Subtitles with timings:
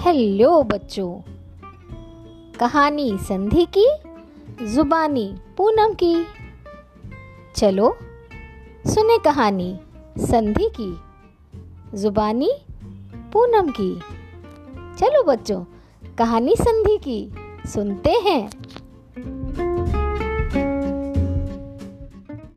[0.00, 1.20] Hello बच्चों।
[2.60, 3.86] कहानी संधि की,
[4.66, 6.26] जुबानी पूनम की।
[7.56, 7.96] चलो,
[8.86, 9.80] सुने कहानी
[10.18, 10.96] संधि की,
[11.98, 12.50] जुबानी
[13.32, 14.00] पूनम की।
[14.98, 15.64] चलो बच्चों,
[16.18, 17.34] कहानी संधि की
[17.68, 18.50] सुनते हैं।